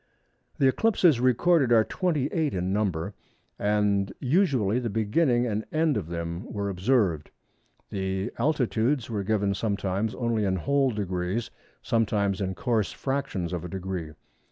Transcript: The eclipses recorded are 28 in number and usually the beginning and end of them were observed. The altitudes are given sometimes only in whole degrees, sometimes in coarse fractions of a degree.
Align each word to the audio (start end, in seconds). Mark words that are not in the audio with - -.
The 0.57 0.67
eclipses 0.67 1.19
recorded 1.19 1.71
are 1.71 1.83
28 1.83 2.55
in 2.55 2.73
number 2.73 3.13
and 3.59 4.11
usually 4.19 4.79
the 4.79 4.89
beginning 4.89 5.45
and 5.45 5.63
end 5.71 5.95
of 5.95 6.07
them 6.07 6.51
were 6.51 6.69
observed. 6.69 7.29
The 7.91 8.31
altitudes 8.39 9.11
are 9.11 9.21
given 9.21 9.53
sometimes 9.53 10.15
only 10.15 10.43
in 10.43 10.55
whole 10.55 10.89
degrees, 10.89 11.51
sometimes 11.83 12.41
in 12.41 12.55
coarse 12.55 12.91
fractions 12.91 13.53
of 13.53 13.63
a 13.63 13.69
degree. 13.69 14.13